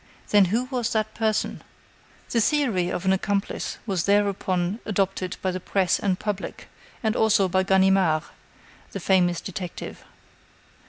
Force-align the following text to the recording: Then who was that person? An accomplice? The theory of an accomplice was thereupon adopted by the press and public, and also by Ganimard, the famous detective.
Then 0.29 0.45
who 0.45 0.63
was 0.71 0.93
that 0.93 1.13
person? 1.13 1.61
An 1.61 1.61
accomplice? 1.61 2.31
The 2.33 2.41
theory 2.41 2.89
of 2.89 3.05
an 3.05 3.13
accomplice 3.13 3.77
was 3.85 4.05
thereupon 4.05 4.79
adopted 4.83 5.37
by 5.43 5.51
the 5.51 5.59
press 5.59 5.99
and 5.99 6.17
public, 6.17 6.69
and 7.03 7.15
also 7.15 7.47
by 7.47 7.61
Ganimard, 7.61 8.23
the 8.93 8.99
famous 8.99 9.39
detective. 9.41 10.03